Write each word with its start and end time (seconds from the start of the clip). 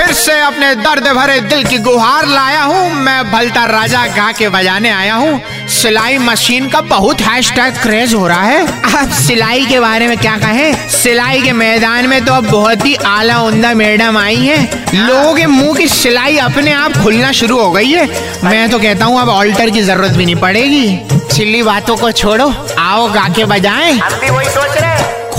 से 0.00 0.40
अपने 0.40 0.74
दर्द 0.74 1.06
भरे 1.08 1.40
दिल 1.40 1.64
की 1.64 1.78
गुहार 1.78 2.26
लाया 2.26 2.62
हूँ। 2.62 2.90
मैं 2.94 3.30
भलता 3.32 3.64
राजा 3.64 4.06
गा 4.06 4.30
के 4.32 4.48
बजाने 4.48 4.90
आया 4.90 5.14
हूँ। 5.14 5.40
सिलाई 5.68 6.18
मशीन 6.18 6.68
का 6.68 6.80
बहुत 6.80 7.20
हैशटैग 7.20 7.80
क्रेज 7.82 8.14
हो 8.14 8.26
रहा 8.28 8.42
है। 8.42 8.66
अब 8.94 9.10
सिलाई 9.12 9.66
के 9.66 9.80
बारे 9.80 10.08
में 10.08 10.16
क्या 10.18 10.36
कहें? 10.36 10.88
सिलाई 10.88 11.42
के 11.42 11.52
मैदान 11.52 12.06
में 12.06 12.24
तो 12.24 12.32
अब 12.32 12.50
बहुत 12.50 12.84
ही 12.86 12.94
आला 12.94 13.40
उमदा 13.40 13.74
मैडम 13.74 14.18
आई 14.18 14.36
हैं। 14.36 15.06
लोगों 15.06 15.34
के 15.34 15.46
मुँह 15.46 15.76
की 15.76 15.88
सिलाई 15.88 16.36
अपने 16.38 16.72
आप 16.72 16.92
खुलना 16.92 17.32
शुरू 17.32 17.58
हो 17.58 17.70
गई 17.72 17.90
है। 17.90 18.06
मैं 18.44 18.70
तो 18.70 18.78
कहता 18.78 19.04
हूँ, 19.04 19.20
अब 19.20 19.28
ऑल्टर 19.28 19.70
की 19.70 19.82
ज़रूरत 19.82 20.10
भी 20.10 20.24
नहीं 20.24 20.36
पड़ेगी। 20.36 21.00
सिली 21.34 21.62
बातों 21.62 21.96
को 21.96 22.12
छोड़ो। 22.12 22.52
आओ 22.78 23.08
गा 23.08 23.28
के 23.28 23.44
बजाएँ। 23.44 23.92
हम 23.92 24.20
भी 24.20 24.30
वही 24.30 24.48
सोच 24.48 24.76
रहे 24.76 24.89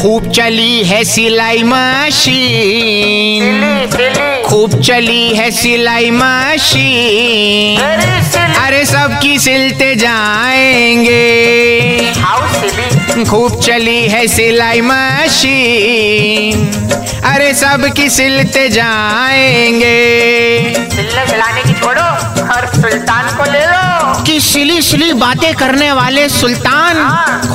खूब 0.02 0.30
चली 0.32 0.84
है 0.84 1.04
सिलाई 1.04 1.64
मशीन। 1.64 3.58
खूब 4.46 4.82
चली 4.82 5.34
है 5.36 5.52
सिलाई 5.52 6.10
मशीन। 6.12 7.82
अरे 8.62 8.86
सबकी 8.86 9.40
सिलते 9.40 9.96
जाएँगे। 9.96 11.24
खूब 13.30 13.60
चली 13.62 14.02
है 14.08 14.28
सिलाई 14.28 14.82
मशीन। 14.82 16.68
अरे 17.24 17.54
सबकी 17.54 18.10
सिलते 18.10 18.70
जाएँगे। 18.70 19.98
कि 24.26 24.40
सिली 24.42 24.82
सिली 24.82 25.12
बातें 25.22 25.54
करने 25.56 25.92
वाले 25.92 26.28
सुल्तान। 26.30 26.98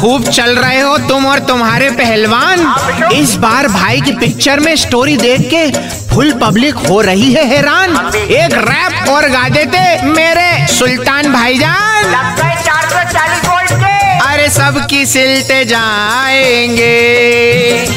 खूब 0.00 0.24
चल 0.28 0.54
रहे 0.58 0.80
हो 0.80 0.96
तुम 1.08 1.26
और 1.26 1.38
तुम्हारे 1.48 1.90
पहलवान 2.00 3.10
इस 3.14 3.34
बार 3.44 3.68
भाई 3.68 4.00
की 4.06 4.12
पिक्चर 4.20 4.60
में 4.60 4.74
स्टोरी 4.84 5.16
देख 5.16 5.48
के 5.54 5.64
फुल 6.14 6.32
पब्लिक 6.42 6.74
हो 6.88 7.00
रही 7.08 7.32
है 7.32 7.45
हैरान 7.54 7.96
एक 8.14 8.54
रैप 8.68 9.08
और 9.10 9.28
गा 9.30 9.48
देते 9.56 9.78
मेरे 10.12 10.66
सुल्तान 10.76 11.32
भाईजान 11.32 11.95
सबकी 14.87 15.06
सिलते 15.06 15.65
जाएँगे। 15.65 16.84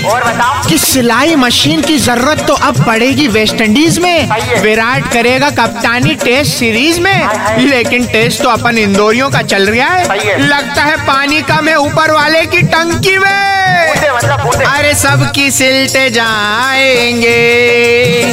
और 0.10 0.24
बताओ। 0.24 0.70
कि 0.70 0.78
सिलाई 0.78 1.36
मशीन 1.36 1.82
की 1.82 1.98
ज़रूरत 1.98 2.40
तो 2.48 2.54
अब 2.68 2.84
पड़ेगी 2.86 3.28
वेस्ट 3.28 3.62
इंडीज 3.62 4.00
में। 4.00 4.62
विराट 4.62 5.12
करेगा 5.14 5.50
कप्तानी 5.50 6.16
टेस्ट 6.16 6.54
सीरीज़ 6.54 7.00
में। 7.00 7.60
लेकिन 7.60 8.06
टेस्ट 8.06 8.42
तो 8.44 8.50
अपन 8.50 8.78
इंदौरियों 8.78 9.30
का 9.30 9.42
चल 9.42 9.70
रहा 9.70 9.90
है। 9.90 10.38
लगता 10.48 10.84
है 10.84 10.96
पानी 11.06 11.42
कम 11.42 11.68
है 11.68 11.76
ऊपर 11.80 12.12
वाले 12.12 12.46
की 12.46 12.62
टंकी 12.74 13.18
में। 13.18 13.94
मतलब 13.94 14.64
अरे 14.68 14.94
सबकी 14.96 15.50
सिलते 15.52 16.10
जाएँगे। 16.10 17.38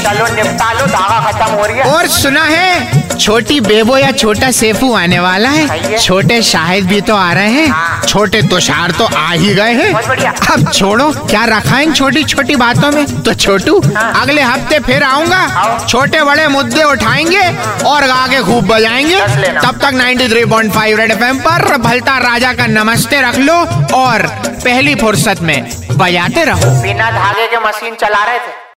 चलो 0.00 0.34
निपटा 0.34 0.72
लो 0.72 0.86
धागा 0.86 1.20
खत्म 1.30 1.54
हो 1.54 1.66
रही 1.66 1.78
है। 1.78 1.84
और 1.84 2.06
सुना 2.08 2.44
है 2.44 3.05
छोटी 3.16 3.58
बेबो 3.60 3.96
या 3.98 4.10
छोटा 4.12 4.50
सेफू 4.50 4.92
आने 4.94 5.18
वाला 5.20 5.48
है। 5.48 5.98
छोटे 5.98 6.40
शाहिद 6.42 6.86
भी 6.86 7.00
तो 7.00 7.14
आ 7.16 7.32
रहे 7.32 7.50
हैं। 7.50 7.66
हाँ। 7.68 8.02
छोटे 8.02 8.42
तुषार 8.42 8.90
तो 8.90 9.04
आ 9.06 9.30
ही 9.30 9.54
गए 9.54 9.72
हैं। 9.72 9.92
अब 9.92 10.70
छोड़ो 10.72 11.10
क्या 11.20 11.44
रखा 11.44 11.78
इन 11.80 11.92
छोटी 11.92 12.24
छोटी 12.24 12.56
बातों 12.56 12.90
में? 12.92 13.22
तो 13.22 13.34
छोटू 13.34 13.80
हाँ। 13.86 14.12
अगले 14.22 14.42
हफ़्ते 14.42 14.78
फिर 14.80 15.02
आऊँगा। 15.02 15.86
छोटे 15.88 16.22
बड़े 16.24 16.46
मुद्दे 16.48 16.82
उठाएँगे 16.82 17.46
और 17.84 18.06
गा 18.06 18.26
के 18.26 18.42
खूब 18.42 18.66
बजाएँगे। 18.66 19.20
तब 19.60 19.78
तक 19.82 19.94
93.5 19.94 20.94
रेड 20.96 21.10
एफएम 21.10 21.38
पर 21.38 21.76
भलता 21.78 22.18
राजा 22.18 22.52
का 22.52 22.66
नमस्ते 22.66 23.20
रख 23.22 23.38
लो 23.38 23.56
और 23.96 24.26
पहली 24.64 24.94
फुर्सत 24.94 25.42
में 25.42 25.58
बजाते 25.92 26.44
रहो। 26.44 26.70
बिना 26.82 27.10
धागे 27.10 27.46
के 27.46 27.68
मशीन 27.68 27.94
चला 27.94 28.24
रहे 28.24 28.38
थे। 28.38 28.65